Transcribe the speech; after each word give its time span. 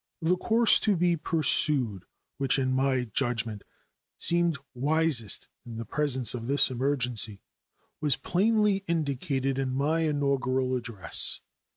The 0.19 0.35
course 0.35 0.79
to 0.79 0.95
be 0.97 1.15
pursued, 1.15 2.05
which, 2.39 2.57
in 2.57 2.73
my 2.73 3.03
judgment, 3.13 3.63
seemed 4.17 4.57
wisest 4.73 5.47
in 5.63 5.75
the 5.75 5.85
presence 5.85 6.33
of 6.33 6.47
this 6.47 6.71
emergency, 6.71 7.43
was 7.99 8.15
plainly 8.15 8.77
indicated 8.87 9.59
in 9.59 9.69
my 9.75 9.99
inaugural 9.99 10.75
address. 10.75 11.41